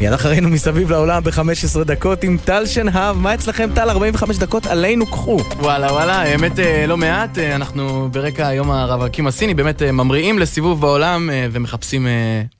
מיד 0.00 0.12
אחרינו 0.12 0.48
מסביב 0.48 0.90
לעולם 0.90 1.24
ב-15 1.24 1.84
דקות 1.84 2.24
עם 2.24 2.36
טל 2.44 2.66
שנהב. 2.66 3.16
מה 3.16 3.34
אצלכם 3.34 3.70
טל? 3.74 3.90
45 3.90 4.38
דקות 4.38 4.66
עלינו 4.66 5.06
קחו. 5.06 5.38
וואלה 5.58 5.92
וואלה, 5.92 6.22
האמת 6.22 6.58
אה, 6.58 6.86
לא 6.86 6.96
מעט, 6.96 7.38
אה, 7.38 7.54
אנחנו 7.54 8.08
ברקע 8.12 8.52
יום 8.52 8.70
הרווקים 8.70 9.26
הסיני 9.26 9.54
באמת 9.54 9.82
אה, 9.82 9.92
ממריאים 9.92 10.38
לסיבוב 10.38 10.80
בעולם 10.80 11.30
ומחפשים 11.52 12.06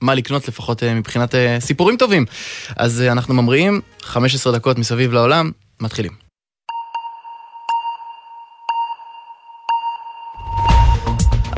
מה 0.01 0.15
לקנות 0.15 0.47
לפחות 0.47 0.83
מבחינת 0.83 1.35
סיפורים 1.59 1.97
טובים. 1.97 2.25
אז 2.77 3.01
אנחנו 3.01 3.33
ממריאים, 3.33 3.81
15 4.01 4.53
דקות 4.53 4.77
מסביב 4.77 5.13
לעולם, 5.13 5.51
מתחילים. 5.81 6.28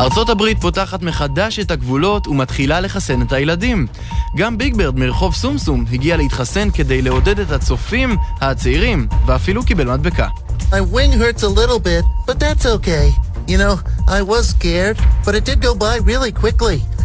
ארצות 0.01 0.29
הברית 0.29 0.61
פותחת 0.61 1.01
מחדש 1.01 1.59
את 1.59 1.71
הגבולות 1.71 2.27
ומתחילה 2.27 2.79
לחסן 2.79 3.21
את 3.21 3.31
הילדים. 3.31 3.87
גם 4.35 4.57
ביג 4.57 4.77
ברד 4.77 4.95
מרחוב 4.95 5.35
סומסום 5.35 5.85
הגיע 5.91 6.17
להתחסן 6.17 6.71
כדי 6.71 7.01
לעודד 7.01 7.39
את 7.39 7.51
הצופים 7.51 8.17
הצעירים, 8.41 9.07
ואפילו 9.25 9.63
קיבל 9.63 9.91
מדבקה. 9.91 10.27
Bit, 12.27 12.65
okay. 12.65 13.07
You 13.47 13.57
know, 13.57 13.75
scared, 14.41 14.97
really. 16.05 16.31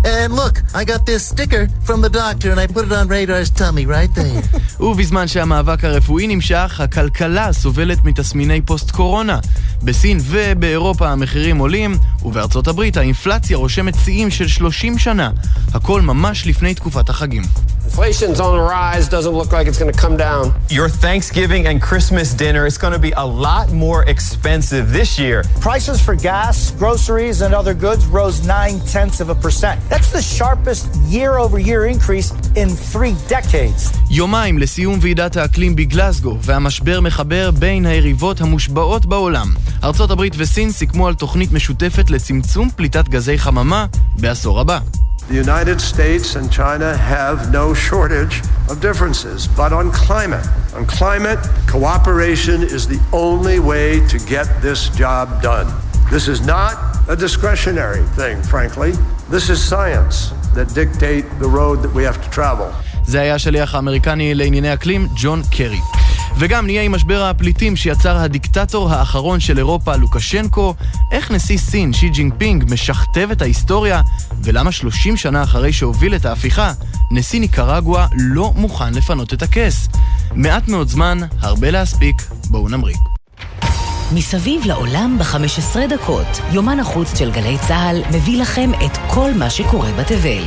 And 0.06 0.33
look, 0.34 0.62
I 0.73 0.84
got 0.84 1.05
this 1.05 1.23
sticker 1.33 1.65
from 1.88 2.01
the 2.01 2.09
doctor 2.09 2.48
and 2.52 2.60
I 2.60 2.66
put 2.69 2.84
it 2.88 2.92
on 2.92 3.09
Radar's 3.09 3.51
tummy 3.51 3.87
right 3.87 4.12
there. 4.14 4.42
ובזמן 4.87 5.28
שהמאבק 5.28 5.84
הרפואי 5.84 6.27
נמשך, 6.27 6.80
הכלכלה 6.80 7.52
סובלת 7.52 8.05
מתסמיני 8.05 8.61
פוסט-קורונה. 8.61 9.38
בסין 9.83 10.19
ובאירופה 10.23 11.09
המחירים 11.09 11.59
עולים, 11.59 11.98
ובארצות 12.23 12.69
הברית 12.69 12.97
האינפלציה 12.97 13.56
רושמת 13.56 13.95
שיאים 14.05 14.30
של 14.30 14.48
30 14.48 14.98
שנה. 14.98 15.30
הכל 15.74 16.02
ממש 16.02 16.47
לפני 16.47 16.75
תקופת 16.75 17.09
החגים. 17.09 17.42
Inflation's 17.87 18.41
on 18.41 18.53
the 18.57 18.65
rise, 18.79 19.05
doesn't 19.17 19.37
look 19.41 19.53
like 19.57 19.67
it's 19.71 19.81
going 19.83 19.93
to 19.97 20.01
come 20.07 20.17
down. 20.29 20.43
Your 20.79 20.89
Thanksgiving 21.05 21.63
and 21.69 21.77
Christmas 21.81 22.28
dinner 22.34 22.62
is 22.70 22.77
going 22.83 22.93
to 22.98 23.05
be 23.09 23.12
a 23.25 23.27
lot 23.47 23.67
more 23.84 24.01
expensive 24.15 24.84
this 24.98 25.11
year. 25.23 25.39
Prices 25.69 25.98
for 26.06 26.15
gas, 26.31 26.56
groceries, 26.83 27.37
and 27.45 27.55
other 27.55 27.75
goods 27.75 28.03
rose 28.19 28.37
9 28.45 28.81
tenths 28.95 29.20
of 29.20 29.28
a 29.31 29.37
percent. 29.45 29.77
That's 29.89 30.11
the 30.12 30.20
sharpest 30.20 30.84
year 31.17 31.39
over 31.39 31.59
year 31.59 31.87
increase 31.87 32.28
in 32.62 32.69
three 32.93 33.15
decades. 33.28 33.93
יומיים 34.11 34.59
לסיום 34.59 34.98
ועידת 35.03 35.37
האקלים 35.37 35.77
בגלסגו, 35.77 36.39
והמשבר 36.43 37.00
מחבר 37.00 37.50
בין 37.50 37.87
היריבות 37.87 38.41
המושבעות 38.41 39.06
בעולם. 39.06 39.55
ארצות 39.84 40.11
הברית 40.11 40.34
וסין 40.37 40.73
סיכמו 40.73 41.06
על 41.06 41.15
תוכנית 41.15 41.53
משותפת 41.53 42.11
לצמצום 42.11 42.71
פליטת 42.77 43.09
גזי 43.09 43.39
חממה 43.39 43.87
בעשור 44.17 44.61
הבא. 44.61 44.78
The 45.28 45.36
United 45.36 45.80
States 45.80 46.36
and 46.36 46.52
China 46.52 46.95
have 46.97 47.52
no 47.52 47.73
shortage 47.73 48.42
of 48.70 48.81
differences. 48.81 49.47
But 49.47 49.72
on 49.72 49.92
climate, 49.92 50.45
on 50.75 50.86
climate, 50.86 51.39
cooperation 51.67 52.64
is 52.64 52.88
the 52.88 53.00
only 53.14 53.59
way 53.59 54.06
to 54.08 54.17
get 54.20 54.47
this 54.61 54.89
job 54.89 55.42
done. 55.42 55.67
This 56.11 56.28
is 56.28 56.39
not 56.45 56.73
a 57.08 57.16
discretionary 57.16 58.03
thing, 58.20 58.42
frankly. 58.44 58.92
This 59.30 59.50
is 59.50 59.64
science 59.64 60.31
that 60.56 60.73
dictate 60.73 61.25
the 61.39 61.47
road 61.47 61.81
that 61.84 61.94
we 61.94 62.03
have 62.03 62.22
to 62.23 62.30
travel. 62.30 62.67
זה 63.06 63.22
היה 63.22 63.36
השליח 63.36 63.75
האמריקני 63.75 64.34
לענייני 64.34 64.73
אקלים, 64.73 65.08
ג'ון 65.16 65.42
קרי. 65.52 65.80
וגם 66.39 66.67
נהיה 66.67 66.83
עם 66.83 66.92
משבר 66.92 67.23
הפליטים 67.23 67.77
שיצר 67.77 68.17
הדיקטטור 68.17 68.91
האחרון 68.91 69.41
של 69.41 69.59
אירופה, 69.59 69.97
לוקשנקו, 69.97 70.75
איך 71.12 71.31
נשיא 71.31 71.59
סין, 71.59 71.93
שי 71.93 72.09
ג'ינפינג, 72.09 72.65
משכתב 72.73 73.28
את 73.33 73.43
ההיסטוריה, 73.43 74.01
ולמה 74.43 74.73
30 74.73 75.17
שנה 75.17 75.43
אחרי 75.43 75.73
שהוביל 75.73 76.15
את 76.15 76.27
ההפיכה, 76.27 76.73
נשיא 77.11 77.41
ניקרגואה 77.41 78.06
לא 78.12 78.53
מוכן 78.56 78.95
לפנות 78.95 79.33
את 79.33 79.43
הכס. 79.43 79.89
מעט 80.33 80.69
מאוד 80.69 80.89
זמן, 80.89 81.19
הרבה 81.41 81.70
להספיק, 81.70 82.23
בואו 82.50 82.69
נמריא. 82.69 82.97
מסביב 84.12 84.62
לעולם 84.65 85.19
ב-15 85.19 85.77
דקות, 85.89 86.41
יומן 86.53 86.81
החוץ 86.81 87.19
של 87.19 87.31
גלי 87.31 87.56
צה"ל 87.69 88.03
מביא 88.16 88.41
לכם 88.43 88.71
את 88.87 88.99
כל 89.10 89.31
מה 89.34 89.50
שקורה 89.50 89.93
בתבל. 89.93 90.43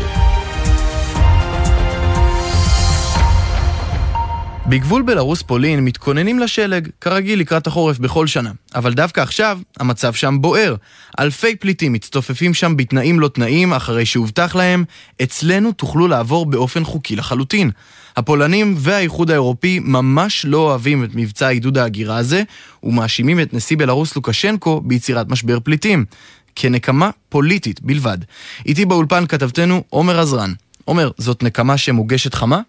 בגבול 4.70 5.02
בלרוס-פולין 5.02 5.86
מתכוננים 5.86 6.40
לשלג, 6.40 6.90
כרגיל 7.02 7.40
לקראת 7.40 7.68
החורף 7.68 8.00
בכל 8.00 8.28
שנה. 8.28 8.52
אבל 8.76 8.94
דווקא 8.94 9.22
עכשיו, 9.22 9.60
המצב 9.80 10.14
שם 10.14 10.38
בוער. 10.42 10.76
אלפי 11.20 11.56
פליטים 11.56 11.94
מצטופפים 11.94 12.54
שם 12.54 12.78
בתנאים 12.78 13.20
לא 13.20 13.28
תנאים, 13.28 13.74
אחרי 13.74 14.06
שהובטח 14.06 14.56
להם, 14.56 14.84
אצלנו 15.24 15.72
תוכלו 15.72 16.08
לעבור 16.08 16.46
באופן 16.46 16.84
חוקי 16.84 17.16
לחלוטין. 17.16 17.72
הפולנים 18.18 18.76
והאיחוד 18.78 19.32
האירופי 19.32 19.80
ממש 19.84 20.46
לא 20.46 20.58
אוהבים 20.58 21.04
את 21.04 21.10
מבצע 21.14 21.48
עידוד 21.48 21.78
ההגירה 21.78 22.18
הזה, 22.18 22.44
ומאשימים 22.84 23.40
את 23.40 23.54
נשיא 23.54 23.78
בלרוס 23.78 24.16
לוקשנקו 24.16 24.82
ביצירת 24.82 25.30
משבר 25.30 25.60
פליטים. 25.60 26.06
כנקמה 26.56 27.10
פוליטית 27.30 27.82
בלבד. 27.82 28.18
איתי 28.66 28.86
באולפן 28.86 29.26
כתבתנו 29.26 29.84
עומר 29.90 30.20
עזרן. 30.20 30.54
עומר, 30.86 31.12
זאת 31.18 31.44
נקמה 31.44 31.78
שמוגשת 31.78 32.34
חמה? 32.34 32.62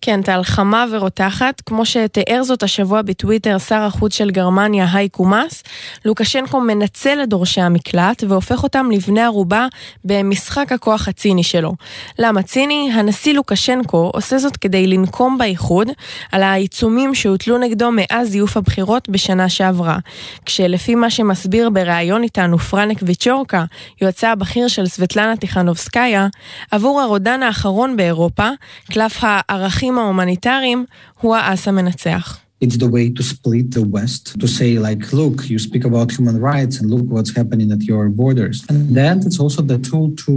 כן, 0.00 0.22
טל 0.22 0.42
חמה 0.42 0.84
ורותחת, 0.92 1.62
כמו 1.66 1.86
שתיאר 1.86 2.42
זאת 2.42 2.62
השבוע 2.62 3.02
בטוויטר 3.02 3.58
שר 3.58 3.82
החוץ 3.82 4.14
של 4.14 4.30
גרמניה 4.30 4.86
הייקו 4.92 5.24
מאס, 5.24 5.62
לוקשנקו 6.04 6.60
מנצל 6.60 7.18
את 7.22 7.28
דורשי 7.28 7.60
המקלט 7.60 8.24
והופך 8.28 8.62
אותם 8.62 8.90
לבני 8.90 9.22
ערובה 9.22 9.66
במשחק 10.04 10.72
הכוח 10.72 11.08
הציני 11.08 11.42
שלו. 11.42 11.72
למה 12.18 12.42
ציני? 12.42 12.90
הנשיא 12.94 13.34
לוקשנקו 13.34 14.10
עושה 14.14 14.38
זאת 14.38 14.56
כדי 14.56 14.86
לנקום 14.86 15.38
באיחוד 15.38 15.88
על 16.32 16.42
העיצומים 16.42 17.14
שהוטלו 17.14 17.58
נגדו 17.58 17.90
מאז 17.92 18.28
זיוף 18.28 18.56
הבחירות 18.56 19.08
בשנה 19.08 19.48
שעברה. 19.48 19.98
כשלפי 20.46 20.94
מה 20.94 21.10
שמסביר 21.10 21.70
בריאיון 21.70 22.22
איתנו 22.22 22.58
פרנק 22.58 22.98
ויצ'ורקה, 23.02 23.64
יועצה 24.02 24.32
הבכיר 24.32 24.68
של 24.68 24.86
סבטלנה 24.86 25.36
טיכנובסקיה, 25.36 26.26
עבור 26.70 27.00
הרודן 27.00 27.42
האחרון 27.42 27.96
באירופה, 27.96 28.48
קלף 28.92 29.18
הערכים 29.22 29.87
הערכים 29.87 29.97
ההומניטריים 29.97 30.85
הוא 31.21 31.35
האס 31.35 31.67
המנצח. 31.67 32.39
It's 32.63 32.77
the 32.77 32.89
way 32.95 33.09
to 33.17 33.23
split 33.23 33.67
the 33.71 33.83
West, 33.95 34.23
to 34.39 34.47
say 34.47 34.77
like, 34.87 35.03
look, 35.19 35.37
you 35.49 35.59
speak 35.67 35.83
about 35.85 36.11
human 36.17 36.37
rights 36.51 36.75
and 36.79 36.85
look 36.93 37.05
what's 37.15 37.33
happening 37.39 37.69
at 37.75 37.81
your 37.91 38.05
borders. 38.21 38.57
And 38.69 38.79
then 38.97 39.15
it's 39.25 39.39
also 39.43 39.61
the 39.61 39.79
tool 39.89 40.07
to 40.25 40.33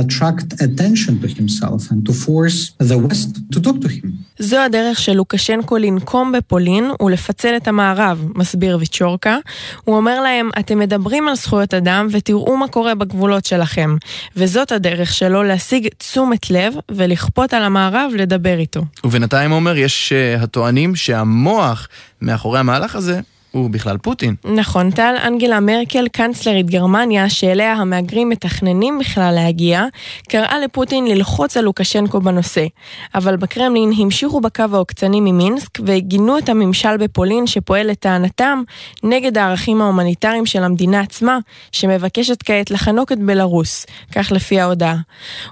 attract 0.00 0.48
attention 0.66 1.14
to 1.22 1.28
himself 1.38 1.80
and 1.90 2.00
to 2.06 2.12
force 2.12 2.58
the 2.90 2.98
West 3.06 3.30
to 3.52 3.60
talk 3.60 3.80
to 3.80 3.88
him. 3.88 4.26
זו 4.38 4.56
הדרך 4.56 4.98
של 4.98 5.12
לוקשנקו 5.12 5.76
לנקום 5.76 6.32
בפולין 6.32 6.90
ולפצל 7.00 7.56
את 7.56 7.68
המערב, 7.68 8.24
מסביר 8.34 8.76
ויצ'ורקה. 8.80 9.36
הוא 9.84 9.96
אומר 9.96 10.20
להם, 10.20 10.50
אתם 10.58 10.78
מדברים 10.78 11.28
על 11.28 11.36
זכויות 11.36 11.74
אדם 11.74 12.06
ותראו 12.10 12.56
מה 12.56 12.68
קורה 12.68 12.94
בגבולות 12.94 13.44
שלכם. 13.44 13.96
וזאת 14.36 14.72
הדרך 14.72 15.12
שלו 15.12 15.42
להשיג 15.42 15.88
תשומת 15.98 16.50
לב 16.50 16.74
ולכפות 16.90 17.54
על 17.54 17.62
המערב 17.62 18.12
לדבר 18.16 18.58
איתו. 18.58 18.84
ובינתיים 19.04 19.52
אומר, 19.52 19.76
יש 19.76 20.12
uh, 20.12 20.42
הטוענים 20.42 20.96
שהמוח 20.96 21.88
מאחורי 22.22 22.58
המהלך 22.58 22.96
הזה 22.96 23.20
הוא 23.58 23.70
בכלל 23.70 23.98
פוטין. 23.98 24.34
נכון, 24.44 24.90
טל 24.90 25.14
אנגלה 25.26 25.60
מרקל, 25.60 26.08
קנצלרית 26.08 26.66
גרמניה, 26.66 27.28
שאליה 27.30 27.72
המהגרים 27.72 28.28
מתכננים 28.28 28.98
בכלל 28.98 29.34
להגיע, 29.34 29.84
קראה 30.28 30.58
לפוטין 30.58 31.06
ללחוץ 31.06 31.56
על 31.56 31.64
לוקשנקו 31.64 32.20
בנושא. 32.20 32.66
אבל 33.14 33.36
בקרמלין 33.36 33.92
המשיכו 33.98 34.40
בקו 34.40 34.64
העוקצני 34.72 35.20
ממינסק 35.20 35.78
וגינו 35.84 36.38
את 36.38 36.48
הממשל 36.48 36.96
בפולין 36.96 37.46
שפועל 37.46 37.86
לטענתם 37.86 38.62
נגד 39.02 39.38
הערכים 39.38 39.82
ההומניטריים 39.82 40.46
של 40.46 40.62
המדינה 40.62 41.00
עצמה, 41.00 41.38
שמבקשת 41.72 42.42
כעת 42.42 42.70
לחנוק 42.70 43.12
את 43.12 43.18
בלארוס, 43.18 43.86
כך 44.12 44.32
לפי 44.32 44.60
ההודעה. 44.60 44.96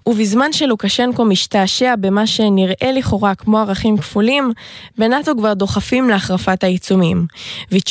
ובזמן 0.06 0.52
שלוקשנקו 0.52 1.24
משתעשע 1.24 1.94
במה 2.00 2.26
שנראה 2.26 2.92
לכאורה 2.92 3.34
כמו 3.34 3.58
ערכים 3.58 3.98
כפולים, 3.98 4.52
בנאטו 4.98 5.32
כבר 5.36 5.54
דוחפים 5.54 6.08
להחרפת 6.10 6.64
העיצומים. 6.64 7.26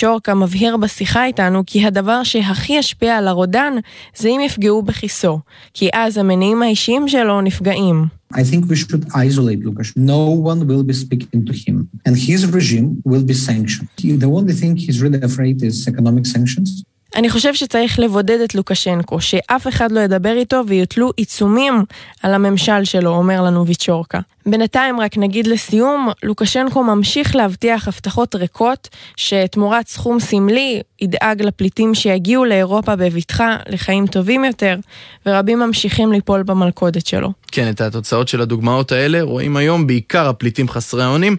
צ'ורקה 0.03 0.33
מבהיר 0.33 0.77
בשיחה 0.77 1.25
איתנו 1.25 1.63
כי 1.65 1.85
הדבר 1.85 2.23
שהכי 2.23 2.73
ישפיע 2.73 3.17
על 3.17 3.27
הרודן 3.27 3.73
זה 4.17 4.29
אם 4.29 4.39
יפגעו 4.45 4.81
בכיסו, 4.81 5.39
כי 5.73 5.89
אז 5.94 6.17
המניעים 6.17 6.61
האישיים 6.61 7.07
שלו 7.07 7.41
נפגעים. 7.41 8.05
I 8.33 8.38
think 8.38 8.65
we 8.69 8.75
should 8.75 9.05
isolate 9.13 9.63
Lukashenko. 9.63 9.97
No 9.97 10.23
one 10.51 10.67
will 10.67 10.83
be 10.83 10.94
speaking 10.94 11.45
to 11.45 11.53
him, 11.53 11.88
and 12.05 12.15
his 12.17 12.41
regime 12.57 12.88
will 13.05 13.23
be 13.31 13.33
sanctioned. 13.33 13.88
The 14.23 14.31
only 14.38 14.53
thing 14.59 14.75
he's 14.75 15.00
really 15.03 15.21
afraid 15.29 15.63
is 15.69 15.88
economic 15.88 16.25
sanctions. 16.25 16.69
אני 17.15 17.30
חושב 17.30 17.54
שצריך 17.54 18.00
לבודד 18.00 18.39
את 18.39 18.56
לוקשנקו, 18.56 19.21
שאף 19.21 19.68
אחד 19.68 19.92
לא 19.92 20.00
ידבר 20.00 20.33
איתו 20.38 20.62
ויוטלו 20.68 21.12
עיצומים 21.18 21.83
על 22.24 22.33
הממשל 22.33 22.83
שלו, 22.83 23.10
אומר 23.10 23.42
לנו 23.42 23.68
ויצ'ורקה. 23.68 24.19
בינתיים 24.45 25.00
רק 25.00 25.18
נגיד 25.18 25.48
לסיום, 25.48 26.10
לוקשנקו 26.24 26.83
ממשיך 26.83 27.36
להבטיח 27.36 27.88
הבטחות 27.88 28.36
ריקות, 28.36 28.89
שתמורת 29.15 29.88
סכום 29.88 30.19
סמלי 30.19 30.81
ידאג 31.01 31.42
לפליטים 31.42 31.95
שיגיעו 31.95 32.45
לאירופה 32.45 32.95
בבטחה 32.95 33.57
לחיים 33.69 34.07
טובים 34.07 34.45
יותר, 34.45 34.77
ורבים 35.25 35.59
ממשיכים 35.59 36.12
ליפול 36.12 36.44
במלכודת 36.44 37.06
שלו. 37.06 37.31
כן, 37.51 37.69
את 37.69 37.81
התוצאות 37.81 38.27
של 38.27 38.42
הדוגמאות 38.42 38.92
האלה 38.92 39.21
רואים 39.21 39.57
היום 39.57 39.88
בעיקר 39.88 40.30
הפליטים 40.30 40.69
חסרי 40.69 41.04
האונים. 41.04 41.38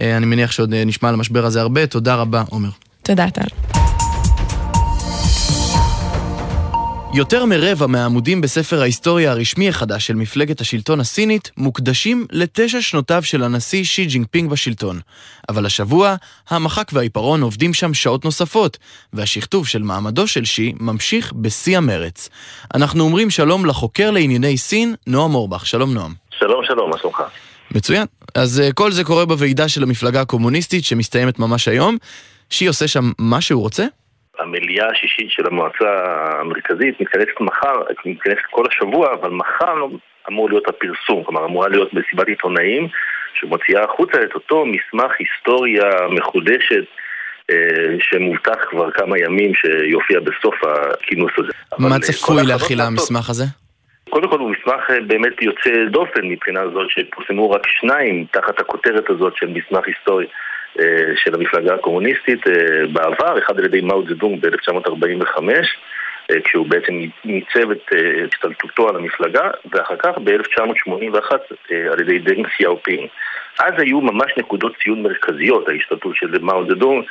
אה, 0.00 0.16
אני 0.16 0.26
מניח 0.26 0.50
שעוד 0.52 0.74
אה, 0.74 0.84
נשמע 0.84 1.08
על 1.08 1.14
המשבר 1.14 1.44
הזה 1.44 1.60
הרבה. 1.60 1.86
תודה 1.86 2.14
רבה, 2.14 2.42
עומר. 2.50 2.70
תודה, 3.02 3.30
טל. 3.30 3.79
יותר 7.14 7.44
מרבע 7.44 7.86
מהעמודים 7.86 8.40
בספר 8.40 8.80
ההיסטוריה 8.80 9.30
הרשמי 9.30 9.68
החדש 9.68 10.06
של 10.06 10.14
מפלגת 10.14 10.60
השלטון 10.60 11.00
הסינית 11.00 11.50
מוקדשים 11.56 12.26
לתשע 12.32 12.82
שנותיו 12.82 13.22
של 13.22 13.42
הנשיא 13.42 13.84
שי 13.84 14.04
ג'ינגפינג 14.04 14.50
בשלטון. 14.50 15.00
אבל 15.48 15.66
השבוע, 15.66 16.14
המחק 16.50 16.90
והעיפרון 16.92 17.42
עובדים 17.42 17.74
שם 17.74 17.94
שעות 17.94 18.24
נוספות, 18.24 18.78
והשכתוב 19.12 19.66
של 19.68 19.82
מעמדו 19.82 20.26
של 20.26 20.44
שי 20.44 20.72
ממשיך 20.80 21.32
בשיא 21.32 21.76
המרץ. 21.76 22.28
אנחנו 22.74 23.04
אומרים 23.04 23.30
שלום 23.30 23.66
לחוקר 23.66 24.10
לענייני 24.10 24.58
סין, 24.58 24.94
נועם 25.06 25.34
אורבך. 25.34 25.66
שלום 25.66 25.94
נועם. 25.94 26.14
שלום 26.38 26.64
שלום, 26.64 26.90
מה 26.90 26.98
שלומך? 26.98 27.22
מצוין. 27.70 28.06
אז 28.34 28.62
uh, 28.68 28.72
כל 28.72 28.92
זה 28.92 29.04
קורה 29.04 29.26
בוועידה 29.26 29.68
של 29.68 29.82
המפלגה 29.82 30.20
הקומוניסטית 30.20 30.84
שמסתיימת 30.84 31.38
ממש 31.38 31.68
היום. 31.68 31.96
שי 32.50 32.66
עושה 32.66 32.88
שם 32.88 33.12
מה 33.18 33.40
שהוא 33.40 33.62
רוצה? 33.62 33.86
המליאה 34.40 34.86
השישית 34.90 35.30
של 35.30 35.46
המועצה 35.46 36.04
המרכזית 36.40 37.00
מתכנסת 37.00 37.40
מחר, 37.40 37.82
מתכנסת 38.04 38.42
כל 38.50 38.64
השבוע, 38.68 39.14
אבל 39.14 39.30
מחר 39.30 39.74
אמור 40.28 40.48
להיות 40.48 40.68
הפרסום, 40.68 41.24
כלומר 41.24 41.44
אמורה 41.44 41.68
להיות 41.68 41.94
מסיבת 41.94 42.28
עיתונאים 42.28 42.88
שמוציאה 43.34 43.84
החוצה 43.84 44.22
את 44.22 44.34
אותו 44.34 44.64
מסמך 44.66 45.12
היסטוריה 45.18 45.90
מחודשת 46.10 46.84
אה, 47.50 47.96
שמובטח 48.00 48.64
כבר 48.70 48.90
כמה 48.90 49.18
ימים 49.18 49.52
שיופיע 49.54 50.20
בסוף 50.20 50.54
הכינוס 50.64 51.32
הזה. 51.38 51.52
מה 51.78 51.94
אה, 51.94 52.00
צפוי 52.00 52.42
להכיל 52.46 52.80
המסמך 52.80 53.30
הזה? 53.30 53.44
קודם 54.10 54.28
כל 54.30 54.38
הוא 54.38 54.50
מסמך 54.50 54.90
אה, 54.90 55.00
באמת 55.06 55.42
יוצא 55.42 55.70
דופן 55.90 56.20
מבחינה 56.24 56.60
זאת 56.74 56.90
שפורסמו 56.90 57.50
רק 57.50 57.66
שניים 57.66 58.26
תחת 58.30 58.60
הכותרת 58.60 59.10
הזאת 59.10 59.36
של 59.36 59.46
מסמך 59.46 59.86
היסטורי 59.86 60.26
של 61.16 61.34
המפלגה 61.34 61.74
הקומוניסטית 61.74 62.46
אה, 62.46 62.86
בעבר, 62.92 63.38
אחד 63.38 63.58
על 63.58 63.64
ידי 63.64 63.80
מאו 63.80 64.02
זדונג 64.08 64.46
ב-1945 64.46 65.42
אה, 66.30 66.40
כשהוא 66.44 66.66
בעצם 66.66 66.94
ניצח 67.24 67.70
את 67.70 67.90
השתלטותו 68.26 68.88
על 68.88 68.96
המפלגה, 68.96 69.50
ואחר 69.72 69.96
כך 69.96 70.18
ב-1981 70.24 71.32
על 71.92 72.00
ידי 72.00 72.18
דנג 72.18 72.46
סיאופינג. 72.56 73.08
אז 73.58 73.72
היו 73.78 74.00
ממש 74.00 74.32
נקודות 74.36 74.72
ציון 74.84 75.02
מרכזיות, 75.02 75.68
ההשתלטות 75.68 76.16
של 76.16 76.38
מאו 76.40 76.64
זדונג. 76.70 77.04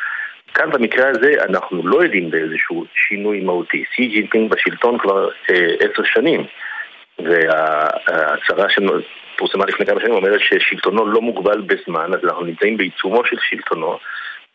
כאן 0.53 0.69
במקרה 0.71 1.09
הזה 1.09 1.33
אנחנו 1.49 1.87
לא 1.87 2.03
עדים 2.03 2.31
באיזשהו 2.31 2.85
שינוי 2.93 3.39
מהותי. 3.39 3.83
סי 3.95 4.07
ג'ינפינג 4.07 4.51
בשלטון 4.51 4.97
כבר 4.97 5.29
עשר 5.79 6.03
שנים, 6.03 6.45
וההצהרה 7.19 8.69
פורסמה 9.39 9.65
לפני 9.65 9.85
כמה 9.85 10.01
שנים, 10.01 10.13
אומרת 10.13 10.39
ששלטונו 10.39 11.05
לא 11.05 11.21
מוגבל 11.21 11.61
בזמן, 11.61 12.13
אז 12.13 12.19
אנחנו 12.23 12.45
נמצאים 12.45 12.77
בעיצומו 12.77 13.25
של 13.25 13.35
שלטונו, 13.49 13.97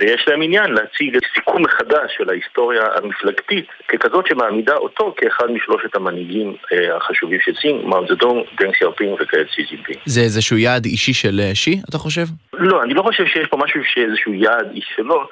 ויש 0.00 0.24
להם 0.28 0.42
עניין 0.42 0.70
להציג 0.70 1.18
סיכום 1.34 1.62
מחדש 1.62 2.14
של 2.16 2.30
ההיסטוריה 2.30 2.82
המפלגתית 2.96 3.66
ככזאת 3.88 4.26
שמעמידה 4.26 4.76
אותו 4.76 5.14
כאחד 5.16 5.50
משלושת 5.50 5.96
המנהיגים 5.96 6.56
אה, 6.72 6.96
החשובים 6.96 7.38
של 7.40 7.54
סין, 7.54 7.82
מאו 7.84 8.06
זדונג, 8.08 8.44
דנג 8.58 8.76
סיאופינג 8.78 9.12
וכעת 9.20 9.46
סי 9.54 9.62
ג'ינפינג. 9.62 9.98
זה 10.04 10.20
איזשהו 10.20 10.56
יעד 10.56 10.84
אישי 10.84 11.14
של 11.14 11.40
אה, 11.40 11.54
שי, 11.54 11.76
אתה 11.88 11.98
חושב? 11.98 12.26
לא, 12.52 12.82
אני 12.82 12.94
לא 12.94 13.02
חושב 13.02 13.26
שיש 13.26 13.48
פה 13.48 13.56
משהו 13.56 13.80
שאיזשהו 13.84 14.34
יעד 14.34 14.70
אישי 14.74 14.92
שלו. 14.96 15.28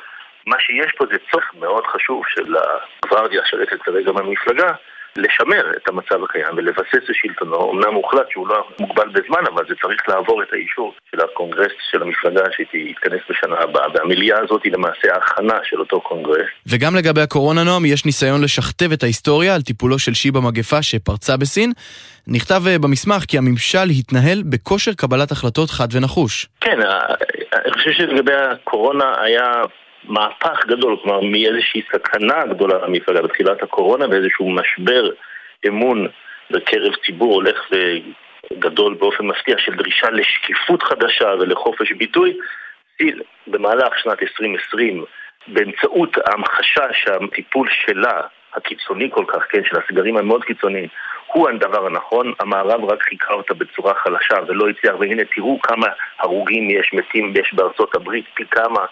מה 0.47 0.57
שיש 0.61 0.93
פה 0.97 1.05
זה 1.13 1.17
צורך 1.31 1.51
מאוד 1.61 1.85
חשוב 1.87 2.23
של 2.35 2.55
הגווארדיה 3.05 3.43
השלטת 3.43 3.83
כרגע 3.83 4.13
במפלגה 4.13 4.69
לשמר 5.17 5.71
את 5.77 5.89
המצב 5.89 6.25
הקיים 6.25 6.57
ולבסס 6.57 6.95
את 7.11 7.15
שלטונו. 7.15 7.73
אמנם 7.73 7.95
הוחלט 7.95 8.27
שהוא 8.31 8.49
לא 8.49 8.69
מוגבל 8.81 9.09
בזמן, 9.09 9.43
אבל 9.55 9.65
זה 9.69 9.75
צריך 9.83 10.09
לעבור 10.09 10.43
את 10.43 10.49
האישור 10.53 10.95
של 11.11 11.21
הקונגרס 11.25 11.73
של 11.91 12.03
המפלגה 12.03 12.43
שתתכנס 12.53 13.21
בשנה 13.31 13.57
הבאה, 13.61 13.87
והמליאה 13.95 14.39
הזאת 14.39 14.65
היא 14.65 14.73
למעשה 14.73 15.15
ההכנה 15.15 15.59
של 15.65 15.81
אותו 15.81 16.01
קונגרס. 16.01 16.49
וגם 16.67 16.97
לגבי 16.97 17.21
הקורונה, 17.21 17.65
נועם, 17.65 17.85
יש 17.85 18.05
ניסיון 18.05 18.45
לשכתב 18.45 18.93
את 18.93 19.03
ההיסטוריה 19.03 19.55
על 19.55 19.63
טיפולו 19.63 19.99
של 19.99 20.15
שי 20.15 20.41
במגפה 20.41 20.83
שפרצה 20.83 21.37
בסין. 21.37 21.73
נכתב 22.27 22.63
אה, 22.67 22.79
במסמך 22.79 23.25
כי 23.29 23.39
הממשל 23.39 23.91
התנהל 23.99 24.43
בכושר 24.51 24.93
קבלת 24.93 25.31
החלטות 25.31 25.71
חד 25.71 25.89
ונחוש. 25.93 26.47
כן, 26.61 26.83
אה, 26.83 27.15
אני 27.65 27.73
חושב 27.73 27.91
שלגבי 27.91 28.33
הקורונה 28.35 29.23
היה 29.23 29.63
מהפך 30.05 30.67
גדול, 30.67 30.97
כלומר 31.03 31.21
מאיזושהי 31.21 31.83
סכנה 31.93 32.47
גדולה 32.47 32.87
למפלגה 32.87 33.23
בתחילת 33.23 33.63
הקורונה 33.63 34.07
ואיזשהו 34.11 34.51
משבר 34.51 35.11
אמון 35.67 36.09
בקרב 36.51 36.93
ציבור 37.07 37.35
הולך 37.35 37.71
וגדול 37.71 38.95
באופן 38.95 39.27
מפתיע 39.27 39.59
של 39.59 39.75
דרישה 39.75 40.11
לשקיפות 40.11 40.83
חדשה 40.83 41.29
ולחופש 41.41 41.93
ביטוי 41.93 42.39
במהלך 43.47 43.99
שנת 43.99 44.23
2020 44.23 45.05
באמצעות 45.47 46.17
ההמחשה 46.27 46.87
שהטיפול 46.93 47.69
שלה, 47.71 48.21
הקיצוני 48.55 49.11
כל 49.11 49.25
כך, 49.29 49.43
כן, 49.49 49.65
של 49.65 49.77
הסגרים 49.79 50.17
המאוד 50.17 50.45
קיצוניים, 50.45 50.89
הוא 51.27 51.49
הדבר 51.49 51.87
הנכון, 51.87 52.33
המערב 52.41 52.85
רק 52.85 53.03
חיכה 53.03 53.33
אותה 53.33 53.55
בצורה 53.55 53.95
חלשה 53.95 54.35
ולא 54.47 54.69
הצליח, 54.69 54.95
והנה 55.01 55.23
תראו 55.35 55.61
כמה 55.63 55.87
הרוגים 56.19 56.71
יש, 56.71 56.91
מתים 56.93 57.35
יש 57.41 57.55
בארצות 57.55 57.95
הברית, 57.97 58.25
פי 58.35 58.45
כמה 58.51 58.87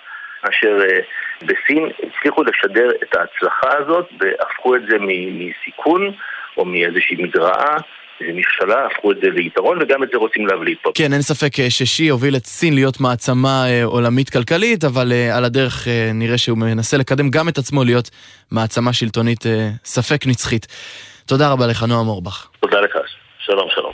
מאשר 0.44 0.78
אה, 0.82 1.00
בסין, 1.42 1.88
הצליחו 1.98 2.42
לשדר 2.42 2.90
את 3.02 3.16
ההצלחה 3.16 3.78
הזאת 3.78 4.08
והפכו 4.20 4.76
את 4.76 4.80
זה 4.88 4.96
מסיכון 5.00 6.12
או 6.56 6.64
מאיזושהי 6.64 7.16
מגרעה 7.16 7.76
זה 8.20 8.26
נכשלה, 8.34 8.86
הפכו 8.86 9.12
את 9.12 9.16
זה 9.22 9.30
ליתרון, 9.30 9.82
וגם 9.82 10.02
את 10.02 10.08
זה 10.12 10.18
רוצים 10.18 10.46
להבליט 10.46 10.78
פה. 10.82 10.90
כן, 10.94 11.12
אין 11.12 11.22
ספק 11.22 11.60
אה, 11.60 11.70
ששי 11.70 12.08
הוביל 12.08 12.36
את 12.36 12.46
סין 12.46 12.74
להיות 12.74 13.00
מעצמה 13.00 13.64
אה, 13.68 13.84
עולמית 13.84 14.30
כלכלית, 14.30 14.84
אבל 14.84 15.12
על 15.32 15.44
הדרך 15.44 15.88
נראה 16.14 16.38
שהוא 16.38 16.58
מנסה 16.58 16.96
לקדם 16.96 17.30
גם 17.30 17.48
את 17.48 17.58
עצמו 17.58 17.84
להיות 17.84 18.10
מעצמה 18.50 18.92
שלטונית 18.92 19.44
ספק 19.84 20.26
נצחית. 20.26 20.66
תודה 21.26 21.52
רבה 21.52 21.66
לך, 21.66 21.82
נועם 21.82 22.08
אורבך. 22.08 22.48
תודה 22.60 22.80
לך, 22.80 22.96
שלום 23.38 23.68
שלום. 23.70 23.92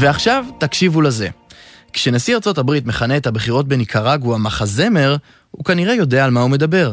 ועכשיו 0.00 0.44
תקשיבו 0.60 1.00
לזה. 1.00 1.43
כשנשיא 1.94 2.34
ארצות 2.34 2.58
הברית 2.58 2.86
מכנה 2.86 3.16
את 3.16 3.26
הבחירות 3.26 3.68
בניקרגואה 3.68 4.38
מחזמר, 4.38 5.16
הוא 5.50 5.64
כנראה 5.64 5.94
יודע 5.94 6.24
על 6.24 6.30
מה 6.30 6.40
הוא 6.40 6.50
מדבר. 6.50 6.92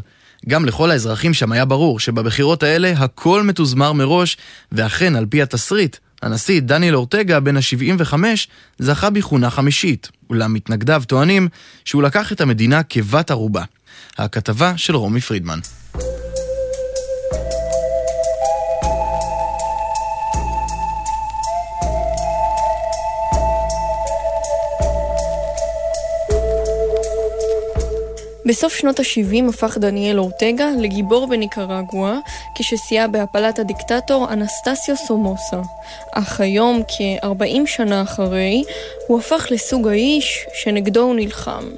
גם 0.50 0.66
לכל 0.66 0.92
האזרחים 0.92 1.34
שם 1.34 1.52
היה 1.52 1.66
ברור 1.66 2.00
שבבחירות 2.00 2.64
האלה 2.64 2.94
הכל 2.98 3.44
מתוזמר 3.44 3.94
מראש, 3.94 4.38
ואכן, 4.72 5.16
על 5.16 5.26
פי 5.26 5.42
התסריט, 5.42 5.98
הנשיא 6.22 6.62
דניאל 6.62 6.96
אורטגה, 6.96 7.40
בן 7.40 7.58
ה-75, 7.58 8.14
זכה 8.80 9.10
בכהונה 9.10 9.50
חמישית, 9.50 10.10
אולם 10.30 10.54
מתנגדיו 10.54 11.04
טוענים 11.08 11.48
שהוא 11.86 12.04
לקח 12.04 12.32
את 12.32 12.42
המדינה 12.42 12.84
כבת 12.84 13.32
ערובה. 13.32 13.64
הכתבה 14.18 14.74
של 14.78 14.96
רומי 14.96 15.22
פרידמן. 15.22 15.60
בסוף 28.46 28.74
שנות 28.74 29.00
ה-70 29.00 29.50
הפך 29.50 29.78
דניאל 29.78 30.20
אורטגה 30.20 30.68
לגיבור 30.80 31.28
בניקרגואה 31.28 32.18
כשסייע 32.56 33.08
בהפלת 33.08 33.60
הדיקטטור 33.60 34.28
אנסטסיו 34.34 34.98
סומוסה. 34.98 35.62
אך 36.14 36.42
היום, 36.42 36.84
כ-40 36.88 37.66
שנה 37.66 38.02
אחרי, 38.02 38.64
הוא 39.08 39.20
הפך 39.20 39.48
לסוג 39.52 39.88
האיש 39.88 40.46
שנגדו 40.54 41.02
הוא 41.02 41.16
נלחם. 41.16 41.70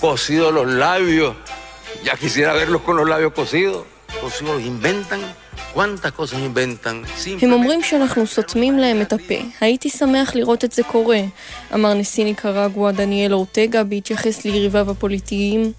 cocido 0.00 0.50
los 0.50 0.66
labios. 0.66 1.36
Ya 2.02 2.16
quisiera 2.16 2.54
verlos 2.54 2.82
con 2.82 2.96
labios 3.08 3.32
cocidos. 3.34 3.84
Cocidos 4.20 4.56
los 4.56 4.64
inventan 4.64 5.20
הם 7.42 7.52
אומרים 7.52 7.82
שאנחנו 7.82 8.26
סותמים 8.26 8.78
להם 8.78 9.00
את 9.02 9.12
הפה. 9.12 9.34
הייתי 9.60 9.90
שמח 9.90 10.34
לראות 10.34 10.64
את 10.64 10.72
זה 10.72 10.82
קורה, 10.82 11.20
אמר 11.74 11.94
נשיא 11.94 12.24
ניקרגואה 12.24 12.92
דניאל 12.92 13.34
אורטגה 13.34 13.84
בהתייחס 13.84 14.44
ליריביו 14.44 14.90
הפוליטיים. 14.90 15.72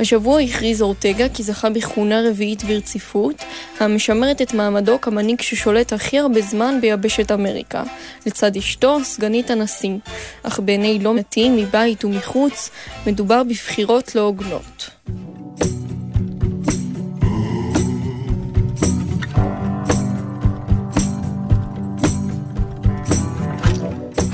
השבוע 0.00 0.40
הכריז 0.40 0.82
אורטגה 0.82 1.28
כי 1.28 1.42
זכה 1.42 1.70
בכהונה 1.70 2.20
רביעית 2.30 2.64
ברציפות, 2.64 3.34
המשמרת 3.80 4.42
את 4.42 4.54
מעמדו 4.54 5.00
כמנהיג 5.00 5.40
ששולט 5.40 5.92
הכי 5.92 6.18
הרבה 6.18 6.40
זמן 6.40 6.78
ביבשת 6.80 7.32
אמריקה, 7.32 7.82
לצד 8.26 8.56
אשתו, 8.56 8.98
סגנית 9.04 9.50
הנשיא. 9.50 9.94
אך 10.42 10.60
בעיני 10.60 10.98
לא 10.98 11.14
מתים, 11.14 11.56
מבית 11.56 12.04
ומחוץ, 12.04 12.70
מדובר 13.06 13.42
בבחירות 13.42 14.14
לא 14.14 14.20
הוגנות. 14.20 14.90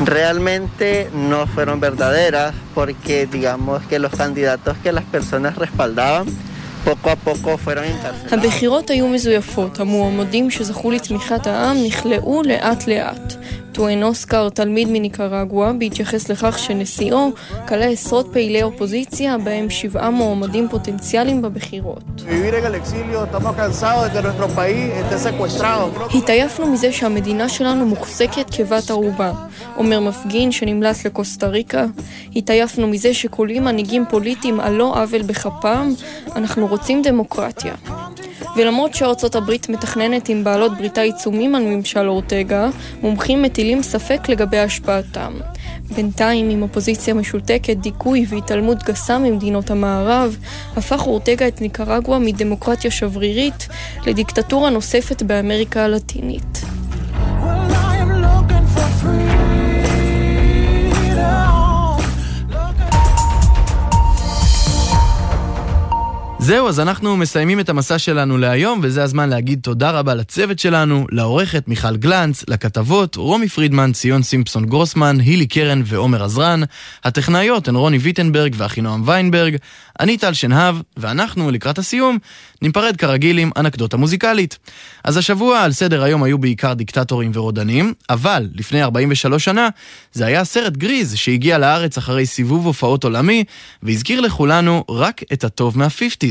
Realmente 0.06 1.08
no 1.12 1.46
fueron 1.46 1.80
verdaderas 1.80 2.54
porque 2.74 3.26
digamos 3.26 3.82
que 3.86 3.98
los 3.98 4.12
candidatos 4.12 4.76
que 4.82 4.92
las 4.92 5.04
personas 5.04 5.56
respaldaban 5.56 6.26
poco 6.84 7.10
a 7.10 7.16
poco 7.16 7.58
fueron 7.58 7.84
encarcelados. 7.84 8.32
הבחירות 8.32 8.90
היו 8.90 9.08
מזויפות, 9.08 9.80
המועמדים 9.80 10.50
שזכו 10.50 10.90
לתמיכת 10.90 11.46
העם 11.46 11.76
נכלאו 11.86 12.42
לאט 12.42 12.86
לאט. 12.86 13.34
טוען 13.74 14.02
אוסקר, 14.02 14.48
תלמיד 14.48 14.88
מניקרגואה, 14.88 15.72
בהתייחס 15.72 16.28
לכך 16.28 16.58
שנשיאו 16.58 17.30
כלה 17.68 17.84
עשרות 17.84 18.28
פעילי 18.32 18.62
אופוזיציה, 18.62 19.38
בהם 19.38 19.70
שבעה 19.70 20.10
מועמדים 20.10 20.68
פוטנציאליים 20.68 21.42
בבחירות. 21.42 22.02
התעייפנו 26.14 26.66
מזה 26.66 26.92
שהמדינה 26.92 27.48
שלנו 27.48 27.86
מוחזקת 27.86 28.50
כבת 28.56 28.90
ערובה, 28.90 29.32
אומר 29.76 30.00
מפגין 30.00 30.52
שנמלט 30.52 31.04
לקוסטה 31.04 31.46
ריקה. 31.46 31.84
התעייפנו 32.36 32.86
מזה 32.86 33.14
שקולים 33.14 33.64
מנהיגים 33.64 34.04
פוליטיים 34.10 34.60
על 34.60 34.72
לא 34.72 35.02
עוול 35.02 35.22
בכפם, 35.22 35.92
אנחנו 36.36 36.66
רוצים 36.66 37.02
דמוקרטיה. 37.02 37.74
ולמרות 38.56 38.94
שארצות 38.94 39.34
הברית 39.34 39.68
מתכננת 39.68 40.28
עם 40.28 40.44
בעלות 40.44 40.78
בריתה 40.78 41.00
עיצומים 41.00 41.54
על 41.54 41.62
ממשל 41.62 42.08
אורטגה, 42.08 42.68
מומחים 43.02 43.42
מטילים 43.42 43.82
ספק 43.82 44.28
לגבי 44.28 44.58
השפעתם. 44.58 45.32
בינתיים, 45.96 46.50
עם 46.50 46.62
אופוזיציה 46.62 47.14
משותקת, 47.14 47.76
דיכוי 47.76 48.26
והתעלמות 48.28 48.82
גסה 48.82 49.18
ממדינות 49.18 49.70
המערב, 49.70 50.36
הפך 50.76 51.06
אורטגה 51.06 51.48
את 51.48 51.60
ניקרגואה 51.60 52.18
מדמוקרטיה 52.18 52.90
שברירית 52.90 53.68
לדיקטטורה 54.06 54.70
נוספת 54.70 55.22
באמריקה 55.22 55.84
הלטינית. 55.84 56.73
זהו, 66.44 66.68
אז 66.68 66.80
אנחנו 66.80 67.16
מסיימים 67.16 67.60
את 67.60 67.68
המסע 67.68 67.98
שלנו 67.98 68.38
להיום, 68.38 68.80
וזה 68.82 69.02
הזמן 69.02 69.28
להגיד 69.28 69.60
תודה 69.62 69.90
רבה 69.90 70.14
לצוות 70.14 70.58
שלנו, 70.58 71.06
לעורכת 71.10 71.68
מיכל 71.68 71.96
גלנץ, 71.96 72.44
לכתבות 72.48 73.16
רומי 73.16 73.48
פרידמן, 73.48 73.92
ציון 73.92 74.22
סימפסון 74.22 74.66
גרוסמן, 74.66 75.20
הילי 75.20 75.46
קרן 75.46 75.82
ועומר 75.84 76.24
עזרן, 76.24 76.60
הטכנאיות 77.04 77.68
הן 77.68 77.74
רוני 77.74 77.98
ויטנברג 77.98 78.54
ואחינועם 78.56 79.02
ויינברג, 79.06 79.56
אני 80.00 80.18
טל 80.18 80.32
שנהב, 80.32 80.76
ואנחנו, 80.96 81.50
לקראת 81.50 81.78
הסיום, 81.78 82.18
ניפרד 82.62 82.96
כרגיל 82.96 83.38
עם 83.38 83.50
אנקדוטה 83.56 83.96
מוזיקלית. 83.96 84.58
אז 85.04 85.16
השבוע 85.16 85.60
על 85.60 85.72
סדר 85.72 86.02
היום 86.02 86.22
היו 86.22 86.38
בעיקר 86.38 86.74
דיקטטורים 86.74 87.30
ורודנים, 87.34 87.94
אבל 88.10 88.48
לפני 88.54 88.82
43 88.82 89.44
שנה 89.44 89.68
זה 90.12 90.26
היה 90.26 90.44
סרט 90.44 90.76
גריז 90.76 91.14
שהגיע 91.14 91.58
לארץ 91.58 91.98
אחרי 91.98 92.26
סיבוב 92.26 92.66
הופעות 92.66 93.04
עולמי, 93.04 93.44
והזכיר 93.82 94.20
לכולנו 94.20 94.84
רק 94.88 95.22
את 95.32 95.44
הטוב 95.44 95.78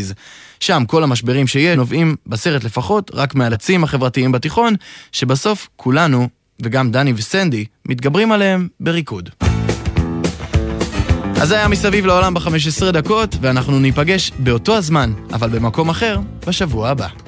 מה-50's. 0.10 0.43
שם 0.60 0.83
כל 0.88 1.03
המשברים 1.03 1.48
שיש 1.48 1.77
נובעים 1.77 2.15
בסרט 2.27 2.63
לפחות 2.63 3.12
רק 3.13 3.36
מהלצים 3.36 3.83
החברתיים 3.83 4.31
בתיכון, 4.31 4.75
שבסוף 5.12 5.69
כולנו, 5.75 6.27
וגם 6.62 6.91
דני 6.91 7.13
וסנדי, 7.15 7.65
מתגברים 7.86 8.31
עליהם 8.31 8.67
בריקוד. 8.79 9.29
אז 11.41 11.50
זה 11.50 11.55
היה 11.55 11.67
מסביב 11.67 12.05
לעולם 12.05 12.33
ב-15 12.33 12.91
דקות, 12.91 13.36
ואנחנו 13.41 13.79
ניפגש 13.79 14.31
באותו 14.39 14.75
הזמן, 14.75 15.13
אבל 15.33 15.50
במקום 15.50 15.89
אחר, 15.89 16.19
בשבוע 16.48 16.89
הבא. 16.89 17.23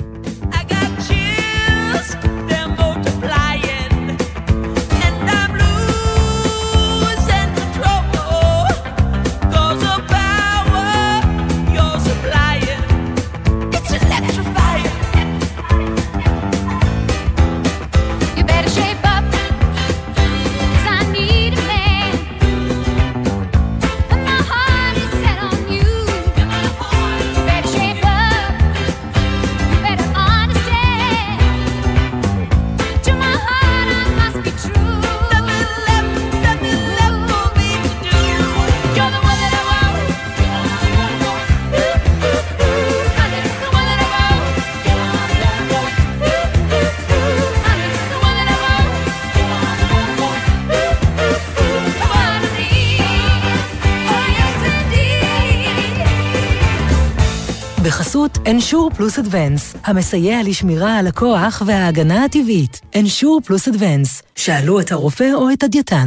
בחסות 57.86 58.38
אנשור 58.48 58.90
פלוס 58.96 59.20
אדוונס, 59.20 59.76
המסייע 59.84 60.38
לשמירה 60.44 60.98
על 60.98 61.08
הכוח 61.08 61.62
וההגנה 61.66 62.26
הטבעית. 62.26 62.82
אנשור 62.96 63.42
פלוס 63.46 63.68
אדוונס, 63.68 64.22
שאלו 64.36 64.80
את 64.80 64.92
הרופא 64.92 65.32
או 65.34 65.50
את 65.54 65.64
הדייתן. 65.64 66.06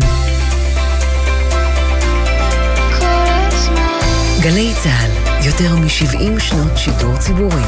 גלי 4.42 4.73
צה"ל, 4.82 5.47
יותר 5.47 5.75
מ-70 5.75 6.40
שנות 6.40 6.73
שידור 6.76 7.16
ציבורי. 7.16 7.62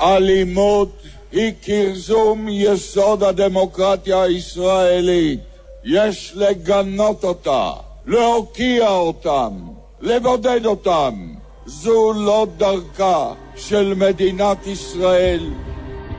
אלימות 0.00 1.02
היא 1.32 1.52
כרסום 1.62 2.48
יסוד 2.48 3.22
הדמוקרטיה 3.22 4.22
הישראלית. 4.22 5.51
יש 5.84 6.32
לגנות 6.36 7.24
אותה, 7.24 7.72
להוקיע 8.06 8.88
אותם, 8.88 9.50
לבודד 10.00 10.66
אותם. 10.66 11.34
זו 11.66 12.12
לא 12.12 12.46
דרכה 12.56 13.32
של 13.56 13.94
מדינת 13.94 14.66
ישראל. 14.66 15.50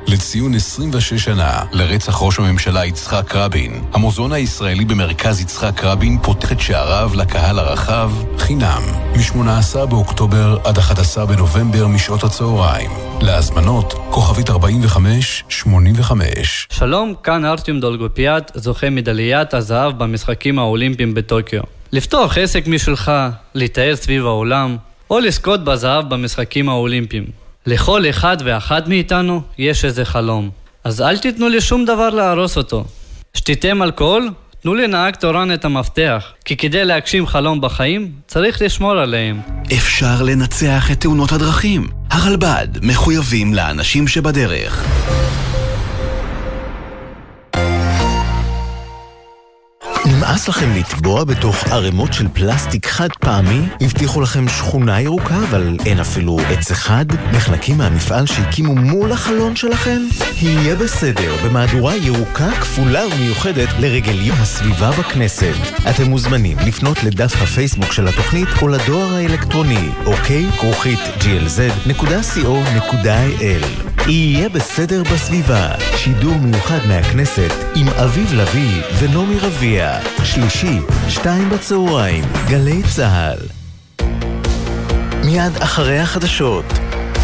לציון 0.08 0.54
26 0.54 1.14
שנה 1.14 1.60
לרצח 1.72 2.22
ראש 2.22 2.40
הממשלה 2.40 2.86
יצחק 2.86 3.36
רבין, 3.36 3.84
המוזיאון 3.94 4.32
הישראלי 4.32 4.86
במרכז 4.86 5.42
יצחק 5.42 5.84
רבין 5.84 6.18
פותח 6.24 6.52
את 6.52 6.60
שעריו 6.60 7.12
לקהל 7.16 7.60
הרחב 7.60 8.12
חינם, 8.38 8.82
מ-18 9.16 9.86
באוקטובר 9.86 10.58
עד 10.64 10.78
11 10.78 11.26
בנובמבר 11.26 11.88
משעות 11.88 12.24
הצהריים. 12.24 12.92
להזמנות, 13.22 13.94
כוכבית 14.10 14.50
45-85. 14.50 14.54
שלום, 16.70 17.14
כאן 17.24 17.46
ארטיום 17.46 17.80
דולגופיאט, 17.80 18.52
זוכה 18.56 18.90
מדליית 18.90 19.54
הזהב 19.54 20.04
במשחקים 20.04 20.60
האולימפיים 20.60 21.14
בטוקיו. 21.14 21.62
לפתוח 21.92 22.38
עסק 22.38 22.68
משלך, 22.68 23.12
לטייל 23.56 23.96
סביב 23.96 24.26
העולם, 24.26 24.78
או 25.10 25.20
לזכות 25.20 25.64
בזהב 25.64 26.10
במשחקים 26.10 26.70
האולימפיים. 26.70 27.43
לכל 27.66 28.10
אחד 28.10 28.38
ואחת 28.44 28.88
מאיתנו 28.88 29.42
יש 29.58 29.86
איזה 29.86 30.06
חלום. 30.06 30.50
אז 30.84 31.02
אל 31.02 31.18
תיתנו 31.18 31.50
לי 31.50 31.62
שום 31.62 31.86
דבר 31.86 32.10
להרוס 32.10 32.58
אותו. 32.58 32.86
שתיתם 33.34 33.84
אלכוהול? 33.84 34.30
תנו 34.62 34.76
לנהג 34.76 35.16
תורן 35.16 35.54
את 35.54 35.66
המפתח, 35.66 36.24
כי 36.46 36.58
כדי 36.58 36.86
להגשים 36.86 37.28
חלום 37.28 37.62
בחיים, 37.62 38.12
צריך 38.28 38.62
לשמור 38.62 38.92
עליהם. 38.92 39.42
אפשר 39.78 40.22
לנצח 40.22 40.92
את 40.92 41.02
תאונות 41.02 41.32
הדרכים. 41.32 41.88
הרלב"ד 42.10 42.68
מחויבים 42.82 43.54
לאנשים 43.54 44.08
שבדרך. 44.08 44.86
נמאס 50.44 50.58
לכם 50.58 50.76
לטבוע 50.76 51.24
בתוך 51.24 51.64
ערימות 51.72 52.14
של 52.14 52.28
פלסטיק 52.34 52.86
חד 52.86 53.10
פעמי? 53.20 53.62
הבטיחו 53.82 54.22
לכם 54.22 54.48
שכונה 54.48 55.02
ירוקה, 55.02 55.36
אבל 55.50 55.78
אין 55.86 56.00
אפילו 56.00 56.40
עץ 56.50 56.72
אחד? 56.72 57.06
נחנקים 57.32 57.78
מהמפעל 57.78 58.26
שהקימו 58.26 58.76
מול 58.76 59.12
החלון 59.12 59.56
שלכם? 59.56 60.02
יהיה 60.42 60.76
בסדר, 60.76 61.36
במהדורה 61.46 61.96
ירוקה, 61.96 62.52
כפולה 62.52 63.02
ומיוחדת 63.08 63.70
לרגל 63.80 64.22
יום 64.22 64.38
הסביבה 64.42 64.92
בכנסת. 64.92 65.56
אתם 65.90 66.10
מוזמנים 66.10 66.58
לפנות 66.68 67.04
לדף 67.04 67.42
הפייסבוק 67.42 67.92
של 67.92 68.08
התוכנית 68.08 68.50
או 68.62 68.68
לדואר 68.68 69.14
האלקטרוני, 69.16 69.90
אוקיי? 70.06 70.52
כרוכית 70.52 71.00
glz.co.il 71.20 71.54
יהיה 74.08 74.50
בסדר 74.50 75.04
בסביבה, 75.04 75.68
שידור 75.98 76.36
מיוחד 76.36 76.80
מהכנסת 76.88 77.52
עם 77.76 77.88
אביב 77.88 78.34
לביא 78.34 78.82
ונעמי 79.00 79.40
רביע, 79.40 80.00
שלישי, 80.24 80.80
שתיים 81.10 81.50
בצהריים, 81.50 82.24
גלי 82.48 82.82
צה"ל. 82.96 83.38
מיד 85.26 85.58
אחרי 85.60 86.00
החדשות, 86.00 86.66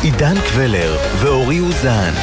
עידן 0.01 0.35
קבלר 0.41 0.97
ואורי 1.21 1.59
אוזן. 1.59 2.13